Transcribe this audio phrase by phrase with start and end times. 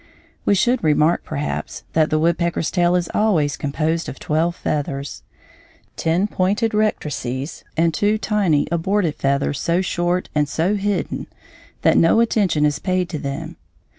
[0.45, 5.21] We should remark, perhaps, that the woodpecker's tail is always composed of twelve feathers
[5.95, 11.27] ten pointed rectrices and two tiny abortive feathers so short and so hidden
[11.83, 13.57] that no attention is paid to them.